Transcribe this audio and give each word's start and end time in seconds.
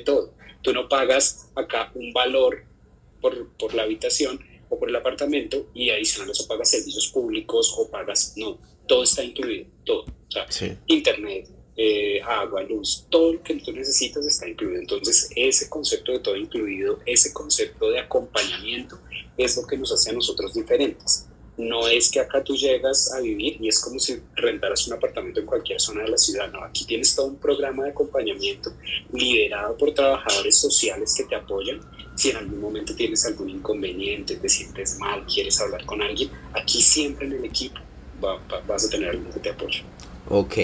todo. 0.00 0.34
Tú 0.62 0.72
no 0.72 0.88
pagas 0.88 1.50
acá 1.54 1.92
un 1.94 2.12
valor 2.12 2.64
por, 3.20 3.50
por 3.56 3.74
la 3.74 3.82
habitación 3.82 4.40
o 4.68 4.78
por 4.78 4.88
el 4.88 4.96
apartamento 4.96 5.68
y 5.74 5.90
adicional 5.90 6.30
eso 6.30 6.46
pagas 6.46 6.70
servicios 6.70 7.08
públicos 7.08 7.74
o 7.78 7.90
pagas, 7.90 8.34
no, 8.36 8.58
todo 8.86 9.02
está 9.02 9.22
incluido, 9.22 9.66
todo. 9.84 10.02
O 10.02 10.30
sea, 10.30 10.46
internet, 10.86 11.48
eh, 11.76 12.20
agua, 12.22 12.62
luz, 12.62 13.06
todo 13.10 13.34
lo 13.34 13.42
que 13.42 13.54
tú 13.56 13.72
necesitas 13.72 14.24
está 14.26 14.48
incluido. 14.48 14.80
Entonces, 14.80 15.30
ese 15.34 15.68
concepto 15.68 16.12
de 16.12 16.20
todo 16.20 16.36
incluido, 16.36 17.00
ese 17.06 17.32
concepto 17.32 17.90
de 17.90 18.00
acompañamiento 18.00 18.98
es 19.36 19.56
lo 19.56 19.66
que 19.66 19.76
nos 19.76 19.92
hace 19.92 20.10
a 20.10 20.12
nosotros 20.12 20.54
diferentes. 20.54 21.28
No 21.56 21.86
es 21.86 22.10
que 22.10 22.20
acá 22.20 22.42
tú 22.42 22.56
llegas 22.56 23.12
a 23.12 23.20
vivir 23.20 23.58
y 23.60 23.68
es 23.68 23.80
como 23.80 24.00
si 24.00 24.20
rentaras 24.34 24.86
un 24.88 24.94
apartamento 24.94 25.40
en 25.40 25.46
cualquier 25.46 25.80
zona 25.80 26.02
de 26.02 26.08
la 26.08 26.18
ciudad. 26.18 26.50
No, 26.50 26.64
aquí 26.64 26.84
tienes 26.84 27.14
todo 27.14 27.26
un 27.26 27.36
programa 27.36 27.84
de 27.84 27.90
acompañamiento 27.90 28.72
liderado 29.12 29.76
por 29.76 29.94
trabajadores 29.94 30.56
sociales 30.56 31.14
que 31.16 31.24
te 31.24 31.36
apoyan. 31.36 31.80
Si 32.16 32.30
en 32.30 32.36
algún 32.36 32.60
momento 32.60 32.94
tienes 32.94 33.24
algún 33.26 33.50
inconveniente, 33.50 34.36
te 34.36 34.48
sientes 34.48 34.98
mal, 34.98 35.24
quieres 35.26 35.60
hablar 35.60 35.84
con 35.84 36.02
alguien, 36.02 36.30
aquí 36.52 36.80
siempre 36.80 37.26
en 37.26 37.34
el 37.34 37.44
equipo 37.44 37.80
vas 38.20 38.86
a 38.86 38.90
tener 38.90 39.10
alguien 39.10 39.32
que 39.32 39.40
te 39.40 39.50
apoye. 39.50 39.82
Ok. 40.28 40.58